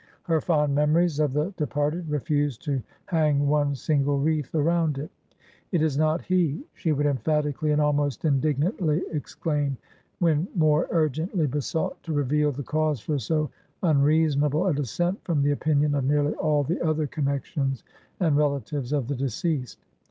[0.23, 5.11] Her fond memories of the departed refused to hang one single wreath around it.
[5.71, 9.77] It is not he, she would emphatically and almost indignantly exclaim,
[10.17, 13.51] when more urgently besought to reveal the cause for so
[13.83, 17.83] unreasonable a dissent from the opinion of nearly all the other connections
[18.19, 19.85] and relatives of the deceased.